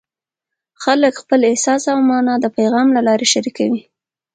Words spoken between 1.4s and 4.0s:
احساس او مانا د پیغام له لارې شریکوي.